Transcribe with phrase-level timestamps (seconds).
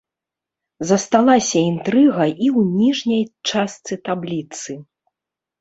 [0.91, 4.71] Засталася інтрыга і ў ніжняй частцы табліцы.